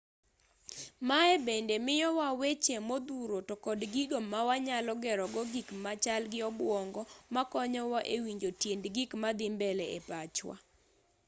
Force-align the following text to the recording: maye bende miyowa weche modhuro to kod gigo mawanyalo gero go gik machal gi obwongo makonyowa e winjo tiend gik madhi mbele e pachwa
maye 1.07 1.35
bende 1.45 1.75
miyowa 1.85 2.27
weche 2.41 2.75
modhuro 2.89 3.37
to 3.47 3.55
kod 3.65 3.79
gigo 3.93 4.17
mawanyalo 4.31 4.93
gero 5.03 5.25
go 5.33 5.43
gik 5.53 5.67
machal 5.83 6.23
gi 6.31 6.39
obwongo 6.49 7.01
makonyowa 7.35 7.99
e 8.15 8.17
winjo 8.23 8.49
tiend 8.61 8.83
gik 8.95 9.11
madhi 9.21 9.47
mbele 9.55 9.85
e 9.97 9.99
pachwa 10.07 10.55